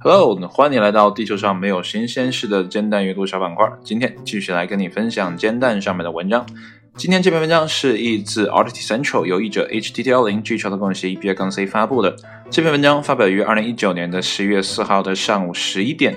[0.00, 3.64] Hello，欢迎来到地球上没有新鲜事的煎蛋阅读小板块。
[3.84, 6.44] 今天继续来跟你分享煎蛋上面的文章。
[6.96, 12.16] 今天这篇文章是译自 Artist Central，由译者 HTTL 零巨潮的共识 E B 杠 C 发布的。
[12.50, 16.16] 这篇文章发表于二零一九年的十一月四号的上午十一点。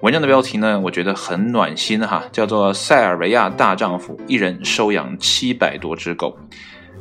[0.00, 6.38] 文章的标题呢，我觉得很暖心哈，叫做《塞尔维亚大丈夫一人收养七百多只狗》。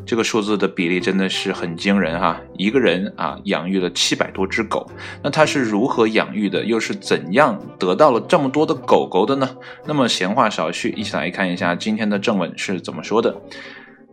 [0.07, 2.39] 这个数字的比例真的是很惊人哈！
[2.55, 4.89] 一个人啊养育了七百多只狗，
[5.21, 6.63] 那他是如何养育的？
[6.63, 9.49] 又是怎样得到了这么多的狗狗的呢？
[9.85, 13.35] 那么闲话少叙，一起来看一下今天的正文是怎么说的。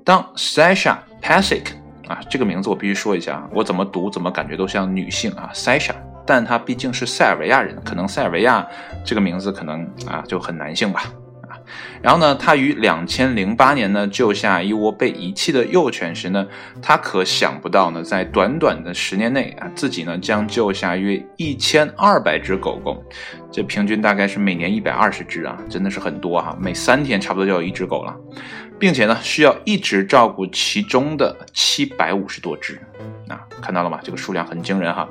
[0.03, 1.67] 当 Sasha Pasic
[2.09, 5.95] 啊，这个名字我必须说一下啊，我怎么读怎么感觉都像女性啊，Sasha，
[6.27, 8.67] 但她毕竟是塞尔维亚人，可能塞尔维亚
[9.05, 11.05] 这个名字可能啊就很男性吧。
[12.03, 16.47] 然后呢，他于两千零八年呢救下一窝被遗弃的幼犬时呢，
[16.83, 23.03] 他可想不到呢，在短短的十年内啊，自己呢将救下约一千二百只狗狗，
[23.51, 28.15] 这平均大概是每年一百二十只啊，真的是很多哈，每三天差不多就有一只狗了，
[28.79, 32.81] 并且呢需要一直照顾其中的七百五十多只。
[33.29, 33.99] 啊，看到了吗？
[34.03, 35.09] 这个数量很惊人哈。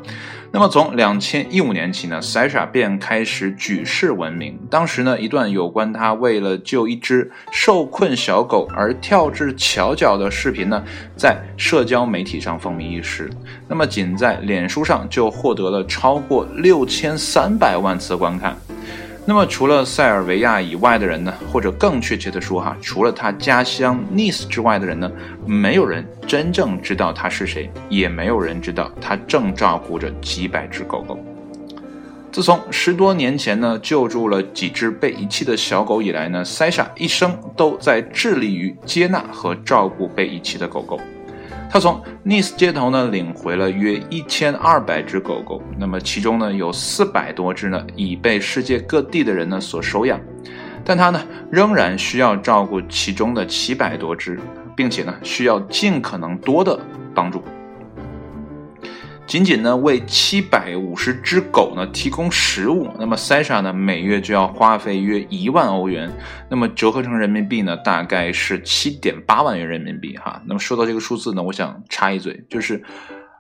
[0.51, 4.59] 那么从两千一五年起呢，Sasha 便开始举世闻名。
[4.69, 10.83] 当时呢，一段有关他为了救一只受困小狗而跳至桥角的视频呢，
[11.15, 13.29] 在社交媒体上风靡一时。
[13.67, 18.55] 那么仅在脸书上就获得了超过六千三百万次观看。
[19.25, 21.33] 那么，除了塞尔维亚以外的人呢？
[21.49, 25.09] 或者更确切的说，哈，除了他家乡 Nice 之外的人呢，
[25.45, 31.17] 没有人真正知道他是谁，也没有人知道他正照顾着几百只狗狗。
[32.33, 40.99] 自从十多年前呢，救助了几只被遗弃的小狗以来呢，塞莎一生都在致力于接纳和照顾被遗弃的狗狗。
[41.73, 50.21] 他从 Nice 街头呢领回了约一千二百只狗狗，那么其中呢有四百多只呢已被世界各地的人呢所收养，
[50.85, 51.19] 但他呢
[51.49, 54.39] 仍然需要照顾其中的七百多只，
[54.75, 56.79] 并且呢需要尽可能多的
[57.15, 57.43] 帮助。
[59.33, 66.07] 仅仅呢为七百五十只狗呢提供食物，那么塞莎呢每月就要花费约一万欧元，
[66.51, 70.39] 那么折合成人民币呢大概是七点八万元人民币哈。
[70.45, 72.83] 那么说到这个数字呢，我想插一嘴，就是，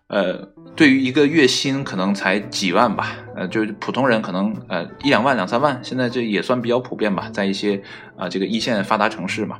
[0.07, 7.79] 呃，对于一个月薪可能才几万吧，呃，就是普通人可能呃一两万两三万，现在这也算比较普遍吧，在一些
[8.17, 9.59] 啊这个一线发达城市嘛，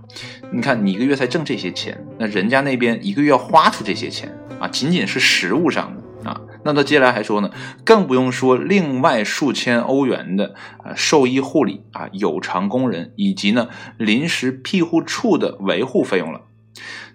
[0.51, 6.02] 你看你一个月才挣这些钱，那人家那边一个月要花出这些钱啊，仅仅是食物上的。
[6.25, 7.51] 啊，那他接下来还说呢，
[7.83, 16.41] 更不用说另外数千欧元的啊兽医护理啊有偿工人以及呢临时庇护处的维护费用了。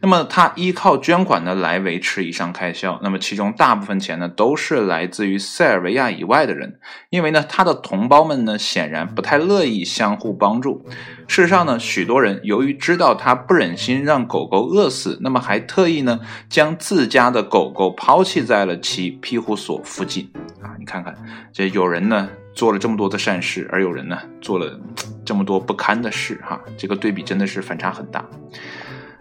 [0.00, 6.78] 那么他依靠捐款呢来维持以上开销，那么其中大部分钱呢都是来自于塞尔维亚以外的人，
[7.10, 10.84] 因为呢他的同胞们呢显然不太乐意相互帮助。
[11.26, 20.30] 事实上呢，许多人由于知道他不忍心让狗狗饿死，那么还特意呢将自家的狗狗抛弃在了其庇护所附近。
[20.62, 21.14] 啊，你看看，
[21.52, 24.78] 这有人呢做了这么多的善事，而有人呢做了
[25.24, 28.24] 这么多不堪的事，哈，这个对比真的是反差很大。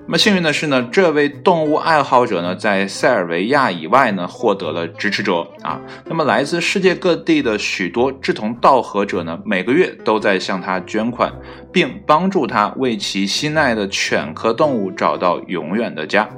[0.09, 5.81] 那么幸运的是呢，这位动物爱好者呢，在塞尔维亚以外呢，获得了支持者啊。
[6.06, 11.29] 那么来自世界各地的许多志同道合者呢，每个月都在向他捐款，
[11.73, 16.29] 并帮助他为其心爱的犬科动物找到永远的家。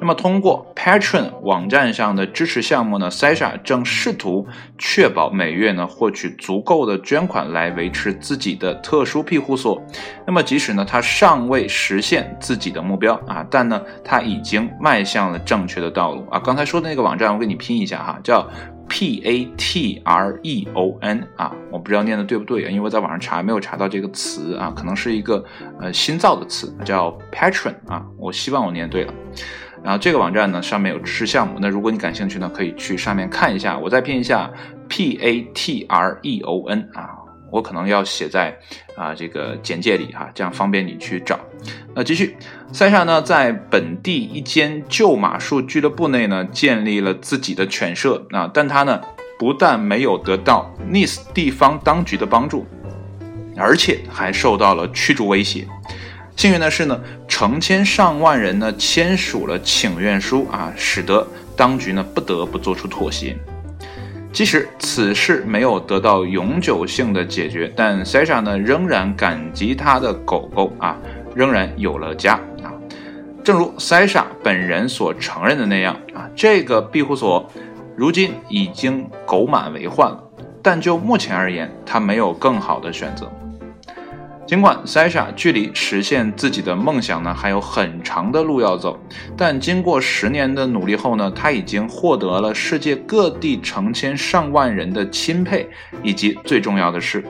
[0.00, 4.46] 那么，通过 Patron 网站上的支持项目呢，Sasha 正试图
[4.78, 9.82] 确保每月呢获取足够的捐款来维持自己的特殊庇护所。
[10.26, 16.38] 那么，即使呢他尚未实现自己的目标啊，但呢他已经迈向了正确的道路啊。
[16.38, 18.48] 刚才说的那个网站，我给你拼一下哈，叫
[18.88, 25.44] P A T R E O N 啊，我不知道念的对不对啊，因为在网上查没有查到这个词啊，可能是一个
[25.80, 29.12] 呃新造的词，叫 Patron 啊，我希望我念对了。
[29.82, 31.58] 然后这个网站呢，上面有支持项目。
[31.60, 33.78] 那如果你感兴趣呢，可以去上面看一下。
[33.78, 34.50] 我再拼一下
[34.88, 37.10] P A T R E O N 啊，
[37.50, 38.56] 我可能要写在
[38.96, 41.38] 啊这个简介里哈，这样方便你去找。
[41.94, 42.36] 那继续，
[42.72, 49.00] 塞莎呢，在本地一间旧马术俱乐部内呢，建立了自己的犬舍啊，但他呢，
[49.38, 52.66] 不但没有得到 Nice 地方当局的帮助，
[53.56, 55.66] 而且还受到了驱逐威胁。
[56.38, 61.26] 幸运的是呢，成千上万人呢签署了请愿书啊，使得
[61.56, 63.36] 当局呢不得不做出妥协。
[64.32, 70.96] 即使此事没有得到永久性的解决，但塞莎呢仍然感激他的狗狗啊，
[71.34, 72.70] 仍然有了家啊。
[73.42, 77.50] 正如塞莎本人所承认的那样啊，这个庇护所
[77.96, 80.22] 如今已经狗满为患了，
[80.62, 83.28] 但就目前而言，他没有更好的选择。
[84.48, 88.98] 尽管 sasa 距离实现自己的梦想呢还有很长的路要走，
[89.36, 95.68] 但经过十年的努力后呢，他已经获得了世界各地成千上万人的钦佩，
[96.02, 97.22] 以及最重要的是，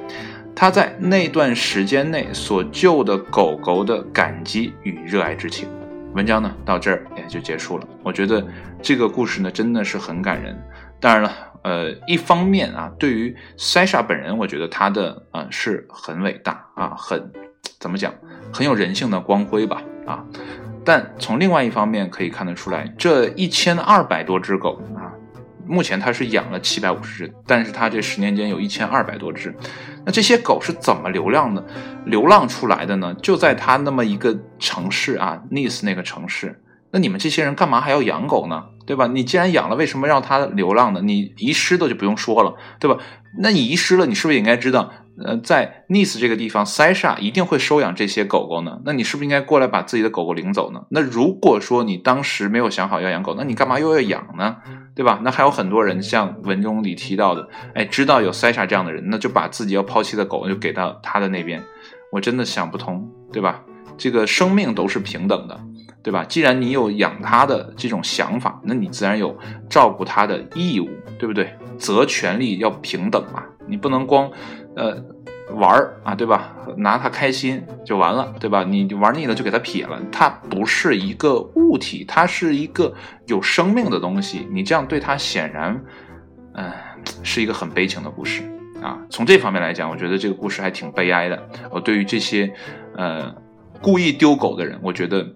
[0.55, 5.69] 他在那段时间内所救的狗狗的感激与热爱之情。
[6.15, 7.89] 文章呢到这儿也就结束了。
[8.05, 8.47] 我觉得
[8.81, 10.57] 这个故事呢真的是很感人。
[11.01, 11.33] 当然了。
[11.65, 17.31] 呃，一方面啊，对于塞莎本人，我觉得他的呃是很伟大啊，很
[17.81, 18.15] 怎么讲，
[18.53, 20.25] 很有人性的光辉吧啊。
[20.85, 25.13] 但从另外一方面可以看得出来，这一千二百多只狗啊，
[25.67, 29.55] 目前他是养了七百五十只，但是他这十年间有一千二百多只，
[30.07, 31.63] 那这些狗是怎么流浪的？
[32.07, 33.13] 流浪出来的呢？
[33.21, 36.63] 就在他那么一个城市啊，Nice 那个城市。
[36.93, 38.65] 那你们这些人干嘛还要养狗呢？
[38.89, 39.07] 对吧？
[39.07, 41.03] 你既然养了，为什么让它流浪呢？
[41.03, 42.97] 你遗失的就不用说了，对吧？
[43.39, 44.91] 那你遗失了，你是不是也应该知道，
[45.23, 48.81] 呃，在 Nice 这个地方，塞莎一定会收养这些狗狗呢？
[48.87, 50.87] 那你是不是应该过来把自己的狗狗领走呢？
[50.91, 54.57] 那如果说你当时没有想好要养狗，那你干嘛又要养呢？
[54.95, 55.21] 对吧？
[55.23, 61.63] 那还有很多人像文中里提到的，哎，知道有塞莎这样的人，那就把自己要抛弃的狗就给到他的那边，
[62.11, 63.63] 我真的想不通，对吧？
[63.99, 65.61] 这个生命都是平等的。
[66.09, 66.25] 对吧？
[66.25, 69.37] 既然你有养它的这种想法，那你自然有
[69.69, 70.89] 照顾它的义务，
[71.19, 71.53] 对不对？
[71.77, 74.31] 责权利要平等嘛，你不能光，
[74.75, 74.97] 呃，
[75.53, 76.57] 玩儿啊，对吧？
[76.79, 78.65] 拿它开心就完了，对吧？
[78.65, 82.95] 你玩腻了就给它撇了，它不是一个物体，它是一个
[83.27, 85.79] 有生命的东西，你这样对它显然，
[86.55, 86.73] 嗯，
[87.23, 88.43] 是一个很悲情的故事
[88.83, 88.99] 啊。
[89.11, 91.49] 从这方面来讲，我觉得这个故事还挺悲哀的。
[91.71, 92.51] 我对于这些，
[92.97, 93.31] 呃，
[93.83, 95.35] 故意丢狗的人，我觉得。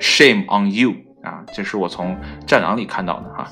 [0.00, 1.44] Shame on you 啊！
[1.54, 2.16] 这是我从
[2.46, 3.48] 战狼里看到的哈。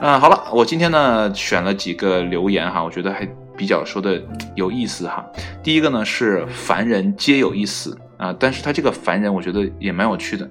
[0.00, 4.22] 嗯，好了，我今天呢选了几个留言哈，我觉得还比较说的
[4.54, 5.24] 有意思哈。
[5.62, 10.48] 第一个呢是凡人皆有一死啊，但是他这个凡人我觉得也蛮有趣的。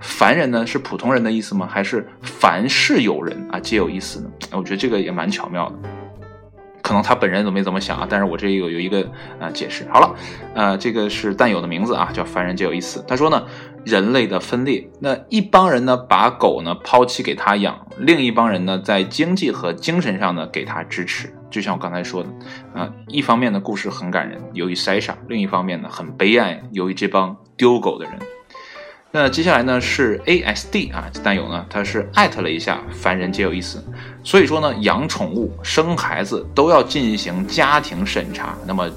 [0.00, 1.66] 凡人呢是普通人的意思吗？
[1.66, 4.30] 还是凡是有人啊皆有一死呢？
[4.52, 5.78] 我觉得这个也蛮巧妙的。
[6.90, 9.08] 可能他本人都没怎么想啊，但是我这有有一个
[9.38, 9.86] 呃解释。
[9.92, 10.12] 好了，
[10.56, 13.04] 呃，这个是但友的名字啊，叫凡人皆有一死。
[13.06, 13.46] 他说呢。
[13.82, 21.32] 人类的分裂，那一帮人呢把狗呢抛弃给他养，另一帮人呢在经济和精神上呢给他支持。
[21.50, 22.28] 就像我刚才说的，
[22.74, 28.12] 啊，一方面的故事很感人，由于塞莎；另一方面呢很悲哀，由于这帮丢狗的人。
[29.12, 33.84] 那接下来呢是 A S D 啊，这弹友呢他是艾特了一下，凡人皆有一死，
[34.22, 38.56] 所以说呢养宠物、生孩子都要进行家庭审查。
[38.66, 38.88] 那么。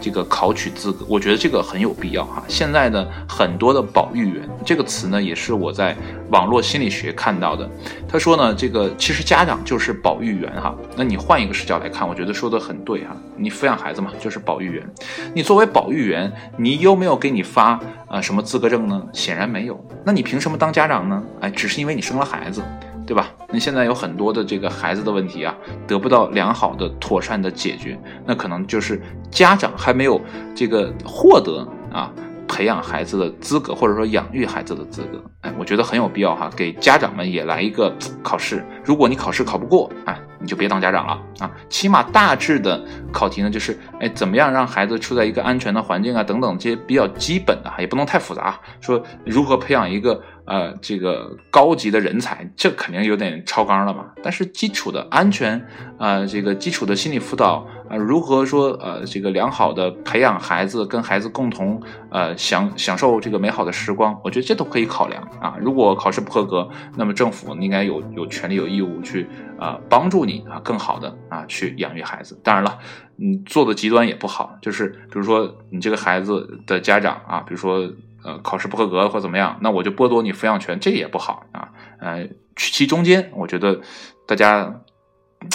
[0.00, 2.42] 这个考取资格，我觉得这个很有必要哈。
[2.48, 5.96] 现在呢，很多的保育员这个词呢，也是我在
[6.30, 7.68] 网络心理学看到的。
[8.08, 10.74] 他说呢，这个其实家长就是保育员哈。
[10.96, 13.16] 那你换一个视角来看，我觉得说的很对哈。
[13.36, 14.86] 你抚养孩子嘛，就是保育员。
[15.34, 19.02] 你作为保育员，你有没有给你发啊什么资格证呢？
[19.12, 19.82] 显然没有。
[20.04, 21.22] 那你凭什么当家长呢？
[21.40, 22.62] 哎，只是因为你生了孩子。
[23.10, 23.28] 对吧？
[23.48, 25.52] 那现在有很多的这个孩子的问题啊，
[25.84, 29.02] 得不到良好的、妥善的解决，那可能就是
[29.32, 30.20] 家长还没有
[30.54, 32.12] 这个获得啊
[32.46, 35.20] 培养孩子的资格，或者说养育孩子的资格。
[35.40, 37.92] 哎，我觉得很有必要哈，给家长们也来一个
[38.22, 38.64] 考试。
[38.84, 40.16] 如果你考试考不过，哎。
[40.42, 41.50] 你就别当家长了啊！
[41.68, 48.58] 起码大致的考题呢，就是哎，怎么样让孩子处在一个安全的环境啊，等等这些比较基本的，也不能太复杂。
[48.80, 50.18] 说如何培养一个
[50.50, 54.06] 呃这个高级的人才，这肯定有点超纲了嘛。
[54.22, 55.64] 但是基础的安全
[55.96, 61.80] 啊，这个基础的心理辅导啊，如何说呃这个良好的培养孩子，跟孩子共同
[62.10, 65.56] 呃享享受这个美好的时光，我觉得这都可以考量啊。
[65.60, 69.26] 如果考试不合格，那么政府应该有有权利有义务去
[69.58, 70.20] 啊帮助。
[70.24, 72.38] 你啊，更好的啊，去养育孩子。
[72.44, 72.78] 当然了，
[73.16, 77.90] 你做的极端也不好，就是比如说你这个孩子的家长啊，比如说
[78.24, 81.68] 呃考试不合格或怎么样，那我就剥夺你抚养权，这也不好啊。
[82.00, 83.80] 呃，取其中间，我觉得
[84.26, 84.82] 大家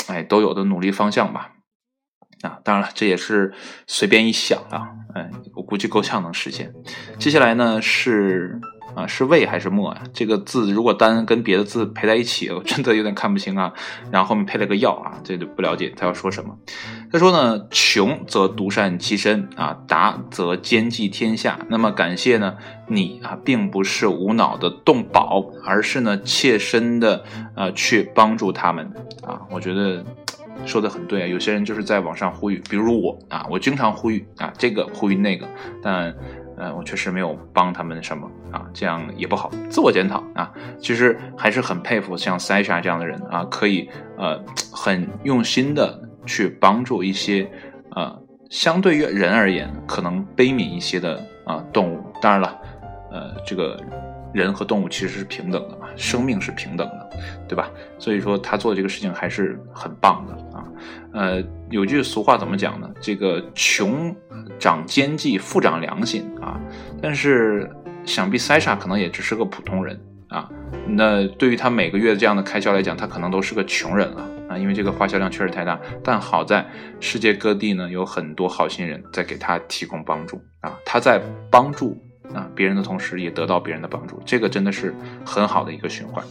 [0.07, 1.51] 哎都有的努力方向吧。
[2.41, 3.53] 啊，当然了，这也是
[3.88, 6.74] 随便一想啊，哎，我估计够呛能实现。
[7.17, 8.60] 接下来呢是。
[8.95, 10.01] 啊，是魏还是墨呀？
[10.13, 13.73] 这个字如果单跟别的字配在一起，我真的有点看不清啊。
[14.09, 16.57] 然后后面配了个药啊，这就不了解他要说什么。
[17.11, 21.59] 他说呢，穷则独善其身啊，达则兼济天下。
[21.69, 22.55] 那么感谢呢，
[22.87, 27.23] 你啊，并不是无脑的动宝，而是呢，切身的
[27.53, 28.89] 啊去帮助他们
[29.21, 29.41] 啊。
[29.51, 30.03] 我觉得
[30.65, 31.27] 说的很对啊。
[31.27, 35.47] 有些人就是在网上呼吁，比如我啊，我经常呼吁啊，这个呼吁那个，
[35.83, 36.15] 但。
[36.57, 40.51] 呃，我确实没有帮他们什么啊，这样也不好，自我检讨啊。
[40.79, 47.50] 其实还是很佩服像塞莎这样的人啊，可以呃很用心的去帮助一些
[47.91, 48.17] 呃
[48.50, 52.01] 相对于人而言可能悲悯一些的啊动物。
[52.21, 52.57] 当然了，
[53.12, 53.77] 呃，这个
[54.33, 57.09] 人和动物其实是平等的嘛，生命是平等的，
[57.47, 57.69] 对吧？
[58.00, 60.63] 所以说他做的这个事情还是很棒的啊。
[61.13, 61.43] 呃，
[61.75, 62.89] 有句俗话怎么讲呢？
[63.01, 64.15] 这个穷
[64.58, 66.58] 长奸计，富长良心啊。
[67.01, 67.70] 但是
[68.05, 70.50] 想必塞莎可能也只是个普通人啊。
[70.88, 74.58] 那对于他每个月这样的开销来讲，他可能都是个穷人了啊。
[74.58, 75.77] 因为这个花销量确实太大。
[76.01, 76.65] 但好在
[77.01, 80.74] 世界各地呢有很多好心人在给他提供帮助啊。
[80.86, 82.01] 他在帮助
[82.34, 86.24] 啊别人的同时，也得到别人的帮助，这个真的是很好的一个循环。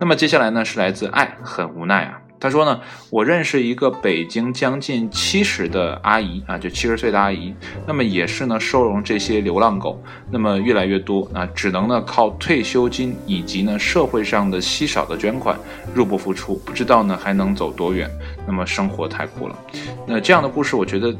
[0.00, 2.18] 那么接下来呢是来自爱，很无奈啊。
[2.40, 2.80] 他说呢，
[3.10, 7.54] 我认识一个北京将近七十的阿姨啊，就七十岁的阿姨，
[7.86, 15.58] 那么也是呢收容这些流浪狗，那么越来越多啊，只能呢靠退休金以及呢社会上的稀少的捐款
[15.94, 18.10] 入不敷出，不知道呢还能走多远，
[18.46, 19.58] 那么生活太苦了。
[20.06, 21.14] 那这样的故事，我觉得。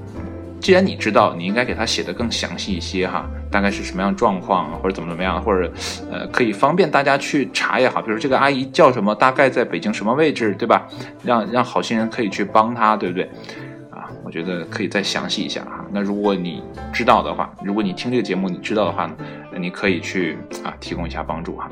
[0.61, 5.71] 既然你知道，你应该给他写的更详细一些哈，大概是什么样状况，或者怎么怎么样，或者，
[6.11, 10.87] 呃，可以方便大家去查也好，比如这个阿姨叫什么，大概在北京什么位置，对吧？
[11.23, 13.25] 让让好心人可以去帮他，对不对？
[13.91, 15.85] 啊，我觉得可以再详细一下哈。
[15.91, 16.63] 那如果你
[16.93, 19.17] 知道的话，如果你听这个节目你知道的话呢，
[19.59, 21.71] 你可以去啊提供一下帮助哈。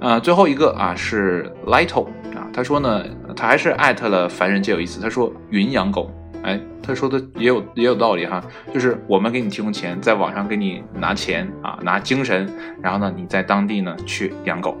[0.00, 3.04] 呃，最后一个啊是 Lighto 啊，他说呢，
[3.36, 6.10] 他还是艾特了凡人皆有意思，他说云养狗。
[6.42, 8.42] 哎，他说的也有也有道理哈，
[8.72, 14.76] 就是我们给你提供钱，在网上给你拿钱啊，拿精神，然后呢，你在当地呢去养狗，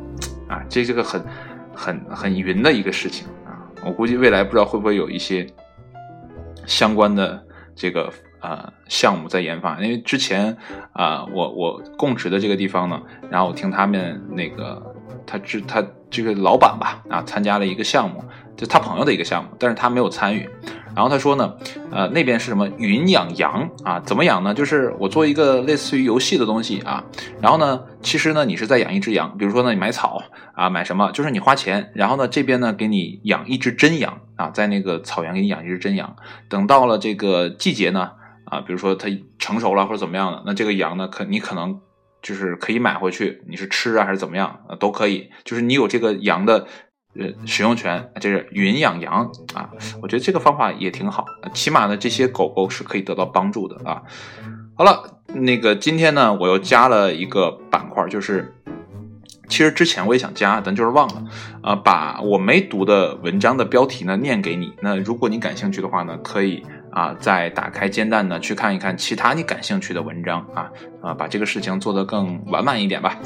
[0.48, 1.22] 啊，这是个很
[1.74, 3.60] 很很云的一个事情啊。
[3.84, 5.46] 我估计未来不知道会不会有一些
[6.66, 7.42] 相关的
[7.74, 10.56] 这个呃项目在研发，因为之前
[10.94, 13.00] 啊，我我供职的这个地方呢，
[13.30, 14.82] 然后我听他们那个
[15.26, 18.24] 他知他这个老板吧啊，参加了一个项目，
[18.56, 20.48] 就他朋友的一个项目，但是他没有参与。
[20.94, 21.54] 然后他说呢，
[21.90, 24.00] 呃，那边是什么云养羊啊？
[24.00, 24.52] 怎么养呢？
[24.52, 27.04] 就是我做一个类似于游戏的东西啊。
[27.40, 29.36] 然后呢，其实呢，你是在养一只羊。
[29.38, 30.22] 比如说呢，你买草
[30.54, 31.10] 啊，买什么？
[31.12, 31.90] 就是你花钱。
[31.94, 36.16] 然后呢，这边呢，给你养一只真羊啊，在那个草原给你养一只真羊。
[36.48, 38.10] 等到了这个季节呢，
[38.44, 41.80] 啊，比如说它成熟了或者怎么样的，那这个羊呢，可你可能
[42.20, 45.30] 就是可以买回去，你是吃啊还是怎么样啊，都可以。
[45.44, 46.66] 就是你有这个羊的。
[47.18, 54.02] 呃，使用权就是云养羊啊，我觉得这个方法也挺好，起码呢这些狗狗是可以得到帮助的啊。
[54.76, 58.54] 好了，那个今天呢我又加了一个板块，就是
[59.48, 61.24] 其实之前我也想加，但就是忘了
[61.62, 64.72] 啊，把我没读的文章的标题呢念给你。
[64.80, 66.64] 那如果你感兴趣的话呢，可以。
[66.92, 70.70] 啊，再打开煎蛋呢，去看一看其他你感兴趣的文章啊
[71.02, 73.16] 啊，把这个事情做得更完满一点吧。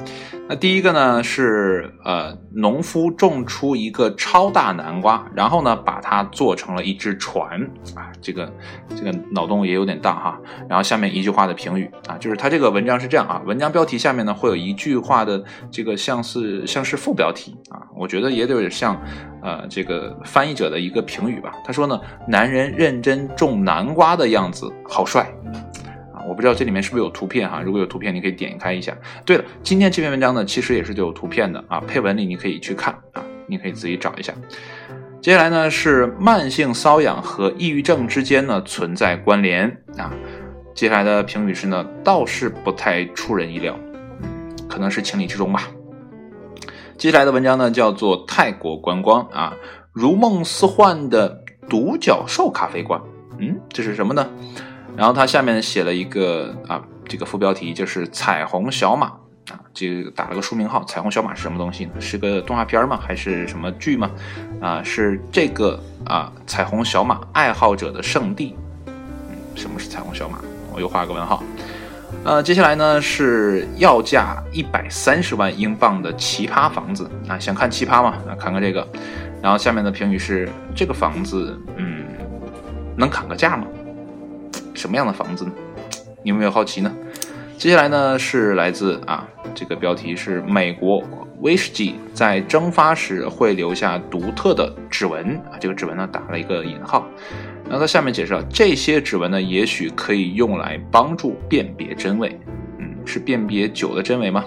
[0.49, 7.59] 那第一个呢是呃，农夫种出一个超大南瓜，然后呢把它做成了一只船
[7.95, 8.53] 啊，这个
[8.95, 10.39] 这个脑洞也有点大哈。
[10.69, 19.01] 然后下面一句话的评语啊，就是他这个文章是这样啊，文章标题下面呢会有一句话的这个像是像是副标题啊，我觉得也得像。
[19.45, 25.31] 呃，这个翻译者的一个评语吧，他说呢，男人认真种南瓜的样子好帅
[26.15, 26.25] 啊！
[26.27, 28.97] 我不知道这里面是不是有图片哈，如果有图片，你可以点开一下。
[29.23, 34.33] 对了，今天这篇文章呢，其实也是有图片的啊，配文里你可以去看啊，你可以自己找一下。
[35.21, 40.11] 接下来呢是慢性瘙痒和抑郁症之间呢存在关联啊，
[40.75, 43.79] 接下来的评语是呢，倒是不太出人意料，
[44.67, 45.69] 可能是情理之中吧。
[46.97, 49.55] 接下来的文章呢，叫做泰国观光啊，
[49.93, 53.01] 如梦似幻的独角兽咖啡馆。
[53.39, 54.29] 嗯，这是什么呢？
[54.97, 59.09] 然后他下面写了一个啊，这个副标题就是彩虹小马
[59.51, 60.85] 啊，这个打了个书名号。
[60.85, 61.93] 彩虹小马是什么东西呢？
[62.01, 62.97] 是个动画片吗？
[63.03, 64.11] 还是什么剧吗？
[64.61, 68.57] 啊，是这个啊，彩虹小马爱好者的圣地。
[68.87, 70.39] 嗯，什么是彩虹小马？
[70.73, 71.43] 我又画个问号。
[72.23, 78.15] 呃，接下来呢是要价一百三十万英镑的奇葩房子啊，想看奇葩吗？
[78.29, 78.87] 啊，看看这个。
[79.43, 82.05] 然后下面的评语是：这个房子，嗯，
[82.97, 83.67] 能砍个价吗？
[84.73, 85.53] 什么样的房子呢？
[86.23, 86.91] 你有没有好奇呢？
[87.59, 91.03] 接下来呢是来自啊，这个标题是美国
[91.41, 97.07] 威士忌在蒸发时会留下独特的指纹啊，这个指纹呢打了一个引号。
[97.69, 102.39] 那它下面解释了这些指纹呢，也许可以用来帮助辨别真伪。
[102.79, 104.45] 嗯，是辨别酒的真伪吗？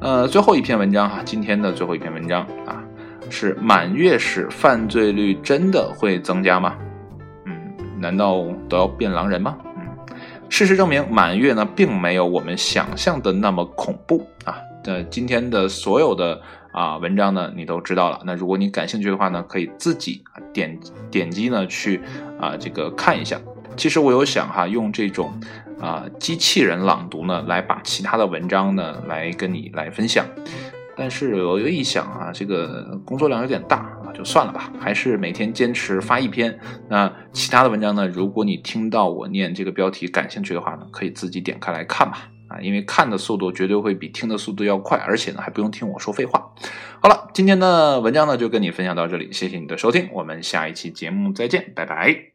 [0.00, 2.82] 呃，最后一篇文章哈，今天的最后一篇文章啊，
[3.30, 6.76] 是满月时犯罪率真的会增加吗？
[7.46, 7.54] 嗯，
[8.00, 9.56] 难道都要变狼人吗？
[9.76, 9.82] 嗯，
[10.48, 14.56] 事实证明，满月呢并没有我们想象的那么恐怖啊。
[14.84, 16.40] 那今天的所有的
[16.72, 18.20] 啊文章呢，你都知道了。
[18.24, 20.78] 那如果你感兴趣的话呢，可以自己点
[21.10, 22.00] 点击呢去
[22.40, 23.40] 啊这个看一下。
[23.76, 25.32] 其实我有想哈，用这种
[25.80, 30.26] 啊机器人朗读呢，来把其他的文章呢来跟你来分享。
[30.94, 36.58] 但是我又一想啊，这个工作量有点大啊，就算了吧，还是每天坚持发一篇。
[36.86, 42.28] 那其他的文章呢，如果你听到我念这个标题感兴趣的话呢，可以自己点开来看吧。
[42.48, 46.41] 啊，因为看的速度绝对会比听的速度要快，而且呢还不用听我说废话。
[47.00, 52.31] 好了，今天的文章呢就跟你分享到这里，谢谢你的收听，我们下一期节目再见，拜拜。